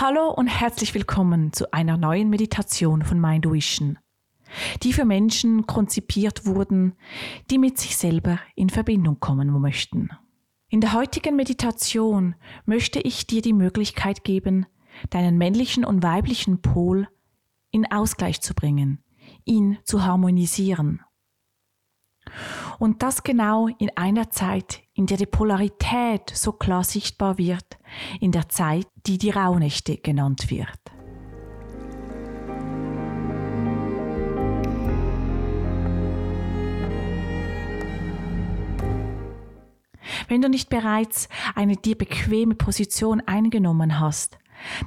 Hallo 0.00 0.30
und 0.30 0.46
herzlich 0.46 0.94
willkommen 0.94 1.52
zu 1.52 1.72
einer 1.72 1.96
neuen 1.96 2.30
Meditation 2.30 3.02
von 3.02 3.20
Mindvision, 3.20 3.98
die 4.84 4.92
für 4.92 5.04
Menschen 5.04 5.66
konzipiert 5.66 6.46
wurden, 6.46 6.94
die 7.50 7.58
mit 7.58 7.78
sich 7.78 7.96
selber 7.96 8.38
in 8.54 8.70
Verbindung 8.70 9.18
kommen 9.18 9.50
möchten. 9.60 10.10
In 10.68 10.80
der 10.80 10.92
heutigen 10.92 11.34
Meditation 11.34 12.36
möchte 12.64 13.00
ich 13.00 13.26
dir 13.26 13.42
die 13.42 13.52
Möglichkeit 13.52 14.22
geben, 14.22 14.66
deinen 15.10 15.36
männlichen 15.36 15.84
und 15.84 16.04
weiblichen 16.04 16.62
Pol 16.62 17.08
in 17.72 17.90
Ausgleich 17.90 18.40
zu 18.40 18.54
bringen, 18.54 19.02
ihn 19.44 19.78
zu 19.82 20.04
harmonisieren. 20.04 21.00
Und 22.78 23.02
das 23.02 23.24
genau 23.24 23.66
in 23.66 23.90
einer 23.96 24.30
Zeit, 24.30 24.80
in 24.94 25.06
der 25.06 25.16
die 25.16 25.26
Polarität 25.26 26.30
so 26.32 26.52
klar 26.52 26.84
sichtbar 26.84 27.36
wird, 27.36 27.67
in 28.20 28.32
der 28.32 28.48
Zeit, 28.48 28.86
die 29.06 29.18
die 29.18 29.30
Rauhnächte 29.30 29.96
genannt 29.96 30.50
wird. 30.50 30.78
Wenn 40.28 40.42
du 40.42 40.48
nicht 40.48 40.68
bereits 40.68 41.28
eine 41.54 41.76
dir 41.76 41.96
bequeme 41.96 42.54
Position 42.54 43.22
eingenommen 43.26 43.98
hast, 43.98 44.38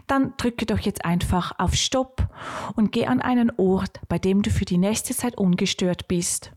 dann 0.07 0.33
drücke 0.37 0.65
doch 0.65 0.79
jetzt 0.79 1.05
einfach 1.05 1.53
auf 1.57 1.73
Stopp 1.75 2.27
und 2.75 2.91
geh 2.91 3.07
an 3.07 3.21
einen 3.21 3.51
Ort, 3.57 3.99
bei 4.07 4.20
dem 4.20 4.41
du 4.41 4.49
für 4.49 4.65
die 4.65 4.77
nächste 4.77 5.15
Zeit 5.15 5.37
ungestört 5.37 6.07
bist 6.07 6.51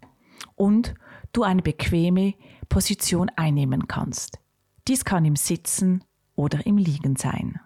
und 0.57 0.95
du 1.33 1.43
eine 1.43 1.63
bequeme 1.63 2.35
Position 2.69 3.31
einnehmen 3.37 3.89
kannst. 3.89 4.39
Dies 4.87 5.05
kann 5.05 5.25
im 5.25 5.37
Sitzen 5.37 6.05
oder 6.37 6.67
im 6.67 6.79
Liegen 6.79 7.17
sein. 7.17 7.61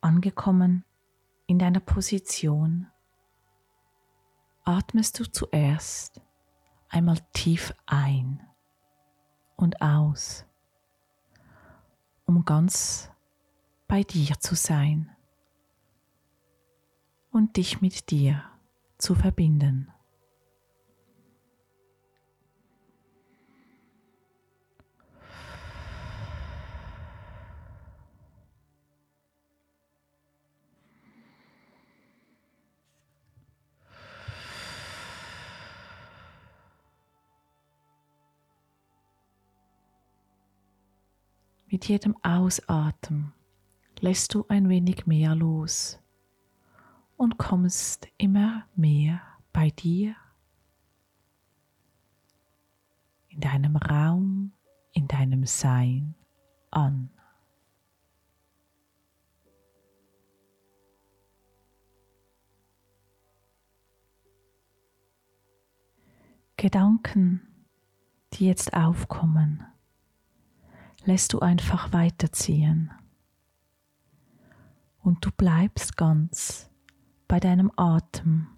Angekommen 0.00 0.84
in 1.46 1.58
deiner 1.58 1.80
Position, 1.80 2.86
atmest 4.64 5.18
du 5.18 5.24
zuerst 5.24 6.22
einmal 6.88 7.18
tief 7.32 7.74
ein 7.86 8.42
und 9.56 9.82
aus, 9.82 10.46
um 12.24 12.44
ganz 12.44 13.10
bei 13.88 14.02
dir 14.02 14.38
zu 14.38 14.54
sein 14.54 15.10
und 17.30 17.56
dich 17.56 17.80
mit 17.80 18.10
dir 18.10 18.42
zu 18.98 19.14
verbinden. 19.14 19.92
Mit 41.80 41.88
jedem 41.88 42.14
Ausatmen 42.22 43.32
lässt 44.00 44.34
du 44.34 44.44
ein 44.48 44.68
wenig 44.68 45.06
mehr 45.06 45.34
los 45.34 45.98
und 47.16 47.38
kommst 47.38 48.06
immer 48.18 48.66
mehr 48.76 49.22
bei 49.50 49.70
dir, 49.70 50.14
in 53.30 53.40
deinem 53.40 53.76
Raum, 53.76 54.52
in 54.92 55.08
deinem 55.08 55.46
Sein 55.46 56.14
an. 56.70 57.08
Gedanken, 66.58 67.40
die 68.34 68.48
jetzt 68.48 68.74
aufkommen, 68.74 69.64
lässt 71.04 71.32
du 71.32 71.40
einfach 71.40 71.92
weiterziehen. 71.92 72.90
Und 75.02 75.24
du 75.24 75.30
bleibst 75.30 75.96
ganz 75.96 76.70
bei 77.26 77.40
deinem 77.40 77.72
Atem, 77.76 78.48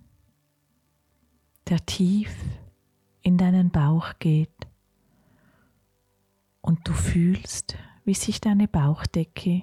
der 1.68 1.84
tief 1.86 2.34
in 3.22 3.38
deinen 3.38 3.70
Bauch 3.70 4.18
geht 4.18 4.66
und 6.60 6.86
du 6.88 6.92
fühlst, 6.92 7.76
wie 8.04 8.14
sich 8.14 8.40
deine 8.40 8.66
Bauchdecke 8.66 9.62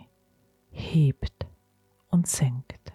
hebt 0.69 1.47
und 2.09 2.27
senkt. 2.27 2.93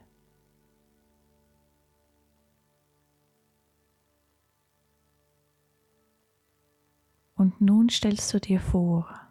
Und 7.37 7.61
nun 7.61 7.91
stellst 7.91 8.33
du 8.33 8.41
dir 8.41 8.61
vor, 8.61 9.24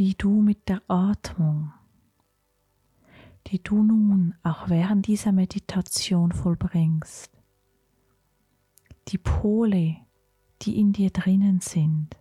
wie 0.00 0.14
du 0.14 0.40
mit 0.40 0.66
der 0.66 0.80
Atmung 0.88 1.74
die 3.48 3.62
du 3.62 3.82
nun 3.82 4.34
auch 4.42 4.70
während 4.70 5.06
dieser 5.06 5.32
Meditation 5.32 6.32
vollbringst. 6.32 7.30
Die 9.08 9.18
Pole, 9.18 9.96
die 10.62 10.78
in 10.78 10.94
dir 10.94 11.10
drinnen 11.10 11.60
sind, 11.60 12.16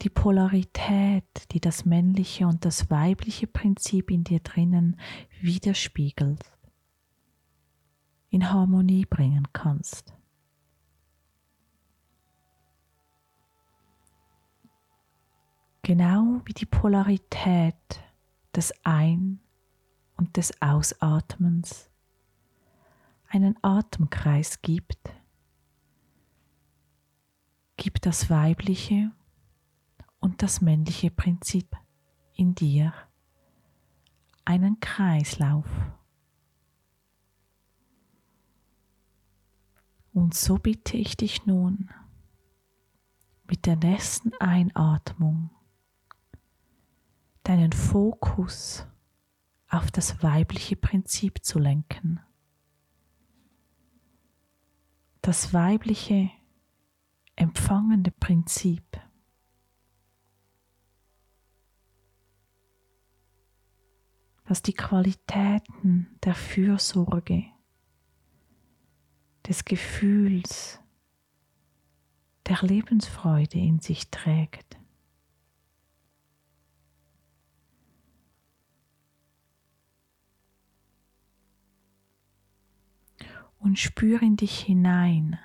die 0.00 0.08
Polarität, 0.08 1.24
die 1.50 1.60
das 1.60 1.84
männliche 1.84 2.46
und 2.46 2.64
das 2.64 2.90
weibliche 2.90 3.46
Prinzip 3.46 4.10
in 4.10 4.24
dir 4.24 4.40
drinnen 4.40 4.98
widerspiegelt, 5.42 6.42
in 8.30 8.50
Harmonie 8.50 9.04
bringen 9.04 9.48
kannst. 9.52 10.14
Genau 15.82 16.40
wie 16.44 16.52
die 16.52 16.66
Polarität 16.66 17.74
des 18.54 18.72
Ein- 18.84 19.40
und 20.16 20.36
des 20.36 20.62
Ausatmens 20.62 21.90
einen 23.28 23.56
Atemkreis 23.62 24.62
gibt, 24.62 25.10
gibt 27.76 28.06
das 28.06 28.30
weibliche 28.30 29.10
und 30.20 30.42
das 30.42 30.60
männliche 30.60 31.10
Prinzip 31.10 31.76
in 32.36 32.54
dir 32.54 32.92
einen 34.44 34.78
Kreislauf. 34.78 35.66
Und 40.12 40.34
so 40.34 40.58
bitte 40.58 40.96
ich 40.96 41.16
dich 41.16 41.44
nun 41.46 41.90
mit 43.48 43.66
der 43.66 43.74
nächsten 43.74 44.32
Einatmung 44.38 45.50
deinen 47.42 47.72
Fokus 47.72 48.86
auf 49.68 49.90
das 49.90 50.22
weibliche 50.22 50.76
Prinzip 50.76 51.44
zu 51.44 51.58
lenken. 51.58 52.20
Das 55.20 55.54
weibliche 55.54 56.30
empfangende 57.36 58.10
Prinzip. 58.10 59.00
das 64.52 64.60
die 64.60 64.74
Qualitäten 64.74 66.08
der 66.24 66.34
Fürsorge, 66.34 67.46
des 69.48 69.64
Gefühls, 69.64 70.78
der 72.46 72.58
Lebensfreude 72.60 73.58
in 73.58 73.78
sich 73.78 74.10
trägt. 74.10 74.78
Und 83.62 83.78
spür 83.78 84.20
in 84.22 84.36
dich 84.36 84.58
hinein, 84.58 85.38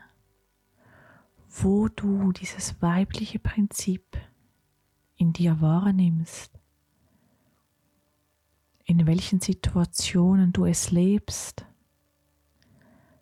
wo 1.49 1.87
du 1.87 2.31
dieses 2.31 2.81
weibliche 2.81 3.37
Prinzip 3.37 4.17
in 5.17 5.33
dir 5.33 5.61
wahrnimmst, 5.61 6.51
in 8.85 9.05
welchen 9.05 9.39
Situationen 9.39 10.51
du 10.51 10.65
es 10.65 10.89
lebst, 10.91 11.65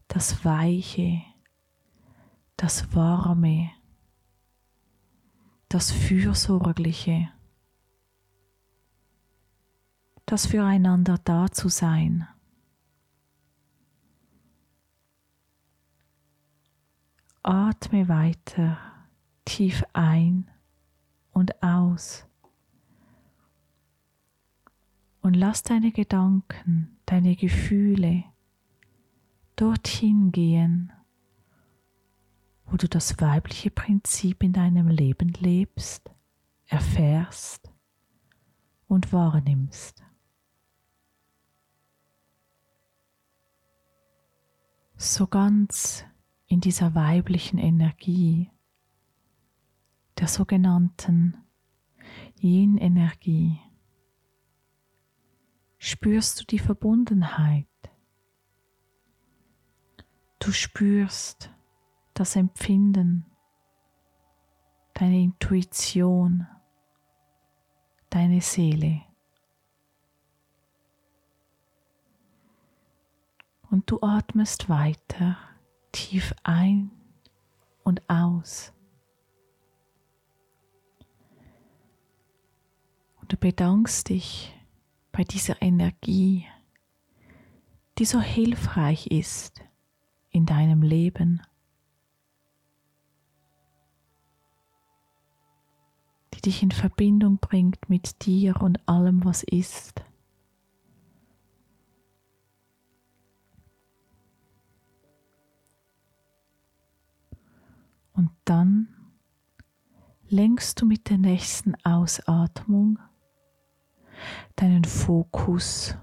das 0.07 0.45
Weiche, 0.45 1.21
das 2.55 2.95
Warme, 2.95 3.71
das 5.67 5.91
Fürsorgliche, 5.91 7.29
das 10.25 10.45
füreinander 10.45 11.17
da 11.23 11.51
zu 11.51 11.67
sein. 11.67 12.27
Atme 17.45 18.07
weiter 18.07 18.79
tief 19.45 19.83
ein 19.93 20.49
und 21.31 21.61
aus. 21.61 22.25
Und 25.21 25.35
lass 25.35 25.61
deine 25.61 25.91
Gedanken, 25.91 26.97
deine 27.05 27.35
Gefühle 27.35 28.23
dorthin 29.55 30.31
gehen, 30.31 30.91
wo 32.65 32.77
du 32.77 32.87
das 32.87 33.19
weibliche 33.21 33.69
Prinzip 33.69 34.41
in 34.41 34.53
deinem 34.53 34.87
Leben 34.87 35.29
lebst, 35.29 36.09
erfährst 36.65 37.71
und 38.87 39.13
wahrnimmst. 39.13 40.03
So 44.97 45.27
ganz 45.27 46.05
in 46.47 46.61
dieser 46.61 46.93
weiblichen 46.95 47.57
Energie, 47.57 48.51
der 50.19 50.27
sogenannten 50.27 51.43
Yin-Energie, 52.39 53.59
spürst 55.77 56.39
du 56.39 56.45
die 56.45 56.59
Verbundenheit. 56.59 57.67
Du 60.39 60.51
spürst 60.51 61.51
das 62.13 62.35
Empfinden, 62.35 63.25
deine 64.93 65.21
Intuition, 65.21 66.47
deine 68.09 68.41
Seele. 68.41 69.01
Und 73.69 73.89
du 73.91 73.99
atmest 74.01 74.69
weiter 74.69 75.37
tief 75.95 76.33
ein 76.43 76.91
und 77.83 78.07
aus. 78.09 78.73
Und 83.21 83.31
du 83.31 83.37
bedankst 83.37 84.09
dich 84.09 84.53
bei 85.13 85.23
dieser 85.23 85.61
Energie, 85.61 86.45
die 87.97 88.05
so 88.05 88.19
hilfreich 88.19 89.07
ist 89.07 89.63
in 90.31 90.45
deinem 90.45 90.83
Leben. 90.83 91.41
die 96.33 96.41
dich 96.41 96.61
in 96.61 96.71
Verbindung 96.71 97.37
bringt 97.37 97.89
mit 97.89 98.25
dir 98.25 98.61
und 98.61 98.85
allem, 98.89 99.23
was 99.23 99.41
ist. 99.43 100.03
Und 108.15 108.31
dann 108.45 108.87
lenkst 110.27 110.81
du 110.81 110.85
mit 110.85 111.09
der 111.09 111.17
nächsten 111.17 111.75
Ausatmung 111.83 112.97
deinen 114.55 114.85
Fokus 114.85 115.95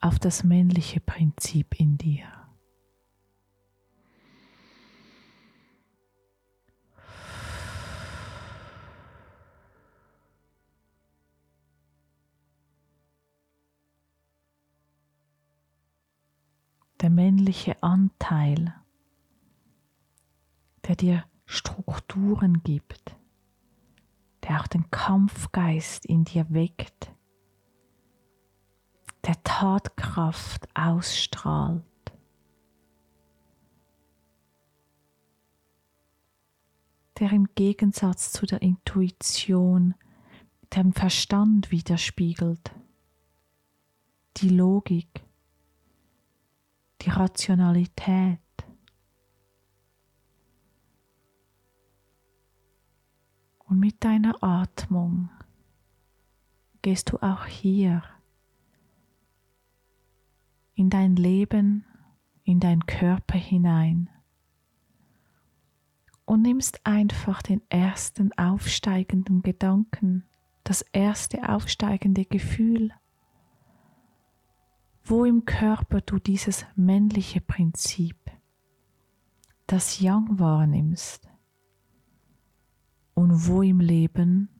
auf 0.00 0.18
das 0.20 0.44
männliche 0.44 1.00
Prinzip 1.00 1.78
in 1.80 1.98
dir. 1.98 2.26
Der 17.02 17.10
männliche 17.10 17.82
Anteil 17.82 18.74
der 20.86 20.96
dir 20.96 21.24
Strukturen 21.46 22.62
gibt, 22.62 23.16
der 24.44 24.60
auch 24.60 24.66
den 24.66 24.90
Kampfgeist 24.90 26.06
in 26.06 26.24
dir 26.24 26.46
weckt, 26.50 27.12
der 29.24 29.42
Tatkraft 29.42 30.68
ausstrahlt. 30.74 31.82
der 37.18 37.32
im 37.32 37.48
Gegensatz 37.54 38.32
zu 38.32 38.46
der 38.46 38.62
Intuition 38.62 39.94
dem 40.74 40.92
Verstand 40.92 41.70
widerspiegelt, 41.70 42.72
die 44.38 44.50
Logik, 44.50 45.24
die 47.02 47.10
Rationalität, 47.10 48.38
Und 53.66 53.80
mit 53.80 54.04
deiner 54.04 54.42
Atmung 54.42 55.28
gehst 56.82 57.10
du 57.10 57.18
auch 57.18 57.46
hier 57.46 58.02
in 60.74 60.88
dein 60.88 61.16
Leben, 61.16 61.84
in 62.44 62.60
dein 62.60 62.86
Körper 62.86 63.36
hinein 63.36 64.08
und 66.24 66.42
nimmst 66.42 66.86
einfach 66.86 67.42
den 67.42 67.60
ersten 67.68 68.32
aufsteigenden 68.38 69.42
Gedanken, 69.42 70.24
das 70.62 70.82
erste 70.92 71.48
aufsteigende 71.48 72.24
Gefühl, 72.24 72.92
wo 75.02 75.24
im 75.24 75.44
Körper 75.44 76.00
du 76.00 76.20
dieses 76.20 76.66
männliche 76.76 77.40
Prinzip, 77.40 78.16
das 79.66 80.00
Yang 80.00 80.38
wahrnimmst 80.38 81.28
und 83.16 83.48
wo 83.48 83.62
im 83.62 83.80
Leben 83.80 84.50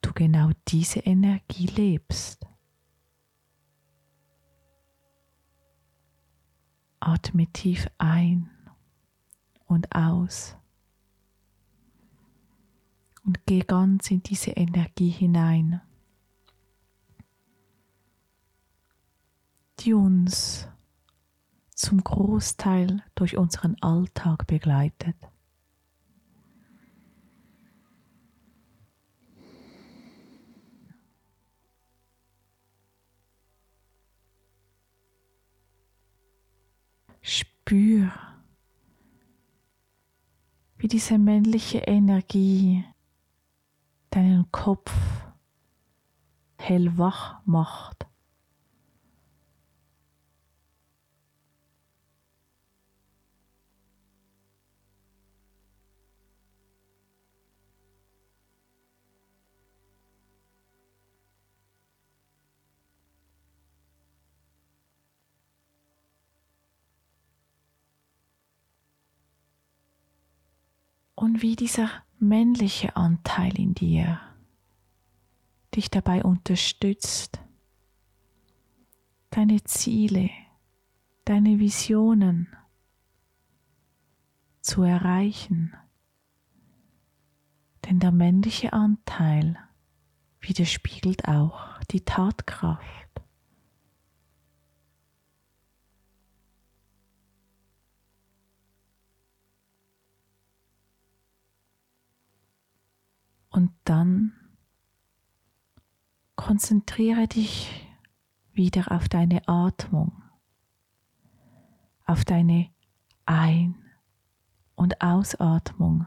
du 0.00 0.12
genau 0.14 0.50
diese 0.68 1.00
Energie 1.00 1.66
lebst. 1.66 2.46
Atme 6.98 7.46
tief 7.52 7.88
ein 7.98 8.50
und 9.66 9.94
aus 9.94 10.56
und 13.24 13.44
geh 13.44 13.60
ganz 13.60 14.10
in 14.10 14.22
diese 14.22 14.52
Energie 14.52 15.10
hinein, 15.10 15.82
die 19.80 19.92
uns 19.92 20.68
zum 21.74 22.02
Großteil 22.02 23.02
durch 23.14 23.36
unseren 23.36 23.76
Alltag 23.82 24.46
begleitet. 24.46 25.31
Spür, 37.72 38.12
wie 40.76 40.88
diese 40.88 41.16
männliche 41.16 41.78
Energie 41.78 42.84
deinen 44.10 44.52
Kopf 44.52 44.92
hellwach 46.58 47.40
macht. 47.46 48.06
Und 71.22 71.40
wie 71.40 71.54
dieser 71.54 71.88
männliche 72.18 72.96
Anteil 72.96 73.56
in 73.56 73.74
dir 73.76 74.20
dich 75.72 75.88
dabei 75.88 76.24
unterstützt, 76.24 77.40
deine 79.30 79.62
Ziele, 79.62 80.30
deine 81.24 81.60
Visionen 81.60 82.48
zu 84.62 84.82
erreichen. 84.82 85.76
Denn 87.84 88.00
der 88.00 88.10
männliche 88.10 88.72
Anteil 88.72 89.56
widerspiegelt 90.40 91.28
auch 91.28 91.78
die 91.92 92.00
Tatkraft. 92.00 93.01
Und 103.52 103.70
dann 103.84 104.32
konzentriere 106.36 107.28
dich 107.28 107.86
wieder 108.54 108.90
auf 108.90 109.08
deine 109.08 109.46
Atmung, 109.46 110.22
auf 112.06 112.24
deine 112.24 112.70
Ein- 113.26 113.76
und 114.74 115.00
Ausatmung. 115.02 116.06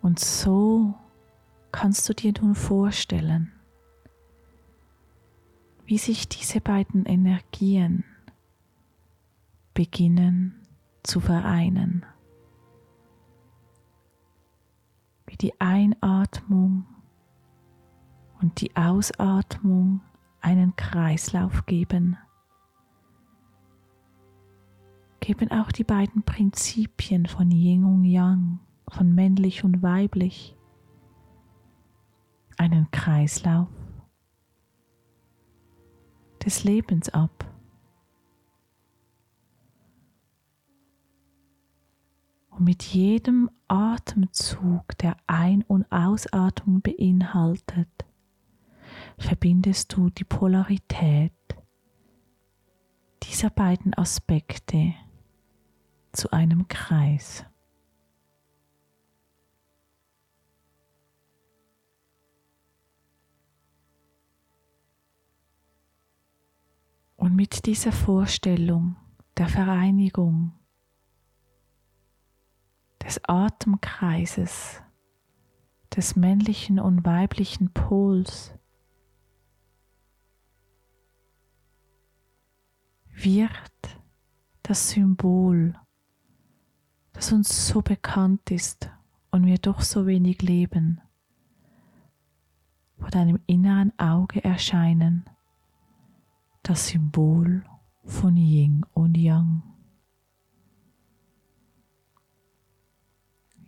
Und 0.00 0.18
so 0.18 0.94
kannst 1.72 2.08
du 2.08 2.14
dir 2.14 2.32
nun 2.40 2.54
vorstellen, 2.54 3.52
wie 5.90 5.98
sich 5.98 6.28
diese 6.28 6.60
beiden 6.60 7.04
Energien 7.04 8.04
beginnen 9.74 10.54
zu 11.02 11.18
vereinen. 11.18 12.06
Wie 15.26 15.34
die 15.34 15.60
Einatmung 15.60 16.86
und 18.40 18.60
die 18.60 18.76
Ausatmung 18.76 20.00
einen 20.40 20.76
Kreislauf 20.76 21.66
geben, 21.66 22.16
geben 25.18 25.50
auch 25.50 25.72
die 25.72 25.82
beiden 25.82 26.22
Prinzipien 26.22 27.26
von 27.26 27.50
Yin 27.50 27.82
und 27.82 28.04
Yang, 28.04 28.60
von 28.86 29.12
männlich 29.12 29.64
und 29.64 29.82
weiblich, 29.82 30.56
einen 32.58 32.88
Kreislauf 32.92 33.79
des 36.44 36.64
Lebens 36.64 37.08
ab. 37.08 37.46
Und 42.50 42.64
mit 42.64 42.82
jedem 42.82 43.50
Atemzug, 43.68 44.98
der 44.98 45.16
Ein- 45.26 45.62
und 45.62 45.90
Ausatmung 45.90 46.82
beinhaltet, 46.82 47.88
verbindest 49.18 49.94
du 49.94 50.10
die 50.10 50.24
Polarität 50.24 51.32
dieser 53.22 53.50
beiden 53.50 53.94
Aspekte 53.94 54.94
zu 56.12 56.30
einem 56.32 56.68
Kreis. 56.68 57.44
Und 67.30 67.36
mit 67.36 67.64
dieser 67.66 67.92
Vorstellung 67.92 68.96
der 69.36 69.46
Vereinigung 69.46 70.52
des 73.04 73.20
Atemkreises, 73.22 74.82
des 75.94 76.16
männlichen 76.16 76.80
und 76.80 77.04
weiblichen 77.04 77.72
Pols, 77.72 78.52
wird 83.14 84.00
das 84.64 84.90
Symbol, 84.90 85.78
das 87.12 87.30
uns 87.30 87.68
so 87.68 87.80
bekannt 87.80 88.50
ist 88.50 88.90
und 89.30 89.46
wir 89.46 89.58
doch 89.58 89.82
so 89.82 90.04
wenig 90.04 90.42
leben, 90.42 91.00
vor 92.98 93.10
deinem 93.10 93.38
inneren 93.46 93.96
Auge 94.00 94.42
erscheinen 94.42 95.30
das 96.62 96.88
Symbol 96.88 97.64
von 98.04 98.36
Yin 98.36 98.84
und 98.92 99.16
Yang. 99.16 99.62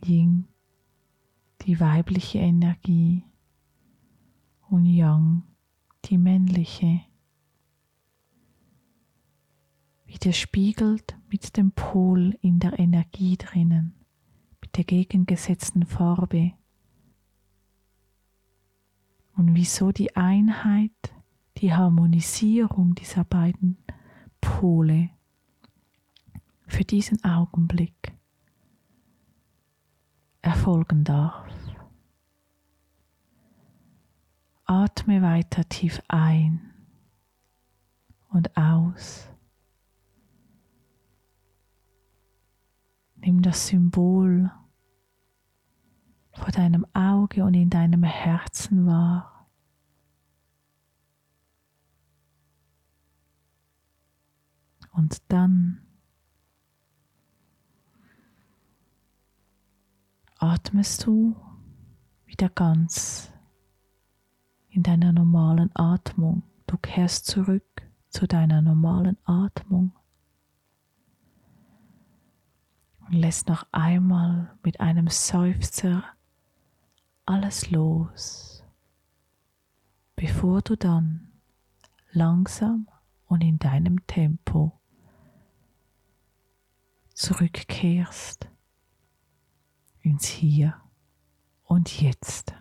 Yin, 0.04 0.48
die 1.62 1.78
weibliche 1.78 2.38
Energie 2.38 3.24
und 4.68 4.84
Yang, 4.84 5.42
die 6.04 6.18
männliche, 6.18 7.02
widerspiegelt 10.06 11.16
mit 11.30 11.56
dem 11.56 11.72
Pol 11.72 12.36
in 12.42 12.58
der 12.58 12.78
Energie 12.78 13.36
drinnen, 13.36 13.94
mit 14.60 14.76
der 14.76 14.84
gegengesetzten 14.84 15.86
Farbe. 15.86 16.52
Und 19.34 19.54
wieso 19.54 19.92
die 19.92 20.14
Einheit 20.14 21.14
die 21.62 21.72
Harmonisierung 21.72 22.96
dieser 22.96 23.22
beiden 23.22 23.78
Pole 24.40 25.10
für 26.66 26.82
diesen 26.82 27.22
Augenblick 27.22 28.12
erfolgen 30.40 31.04
darf. 31.04 31.46
Atme 34.64 35.22
weiter 35.22 35.68
tief 35.68 36.02
ein 36.08 36.74
und 38.30 38.56
aus. 38.56 39.28
Nimm 43.16 43.40
das 43.40 43.68
Symbol 43.68 44.50
vor 46.32 46.50
deinem 46.50 46.84
Auge 46.92 47.44
und 47.44 47.54
in 47.54 47.70
deinem 47.70 48.02
Herzen 48.02 48.84
wahr. 48.84 49.31
Und 54.92 55.22
dann 55.28 55.80
atmest 60.38 61.06
du 61.06 61.34
wieder 62.26 62.48
ganz 62.48 63.32
in 64.68 64.82
deiner 64.82 65.12
normalen 65.12 65.70
Atmung. 65.74 66.42
Du 66.66 66.76
kehrst 66.76 67.26
zurück 67.26 67.64
zu 68.08 68.26
deiner 68.26 68.60
normalen 68.60 69.16
Atmung 69.24 69.92
und 73.06 73.12
lässt 73.12 73.48
noch 73.48 73.66
einmal 73.72 74.56
mit 74.62 74.80
einem 74.80 75.08
Seufzer 75.08 76.04
alles 77.24 77.70
los, 77.70 78.64
bevor 80.16 80.60
du 80.62 80.76
dann 80.76 81.32
langsam 82.12 82.88
und 83.26 83.42
in 83.42 83.58
deinem 83.58 84.06
Tempo 84.06 84.81
zurückkehrst 87.22 88.48
ins 90.00 90.26
Hier 90.26 90.74
und 91.62 92.00
Jetzt. 92.00 92.54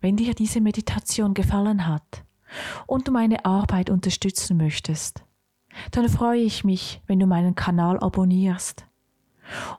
Wenn 0.00 0.16
dir 0.16 0.34
diese 0.34 0.60
Meditation 0.60 1.34
gefallen 1.34 1.86
hat 1.86 2.24
und 2.88 3.06
du 3.06 3.12
meine 3.12 3.44
Arbeit 3.44 3.90
unterstützen 3.90 4.56
möchtest, 4.56 5.24
dann 5.92 6.08
freue 6.08 6.40
ich 6.40 6.64
mich, 6.64 7.00
wenn 7.06 7.20
du 7.20 7.26
meinen 7.26 7.54
Kanal 7.54 8.00
abonnierst 8.00 8.88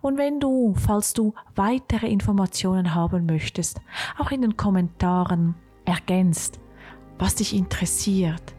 und 0.02 0.18
wenn 0.18 0.40
du, 0.40 0.74
falls 0.76 1.14
du 1.14 1.34
weitere 1.56 2.08
Informationen 2.08 2.96
haben 2.96 3.26
möchtest, 3.26 3.82
auch 4.18 4.32
in 4.32 4.42
den 4.42 4.58
Kommentaren 4.58 5.56
ergänzt, 5.86 6.60
was 7.18 7.36
dich 7.36 7.56
interessiert 7.56 8.56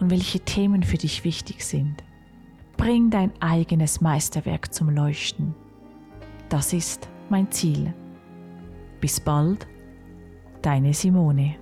und 0.00 0.10
welche 0.10 0.40
Themen 0.40 0.82
für 0.82 0.98
dich 0.98 1.24
wichtig 1.24 1.64
sind. 1.64 2.02
Bring 2.76 3.10
dein 3.10 3.32
eigenes 3.40 4.00
Meisterwerk 4.00 4.72
zum 4.72 4.90
Leuchten. 4.90 5.54
Das 6.48 6.72
ist 6.72 7.08
mein 7.28 7.50
Ziel. 7.50 7.92
Bis 9.00 9.20
bald, 9.20 9.66
deine 10.62 10.94
Simone. 10.94 11.56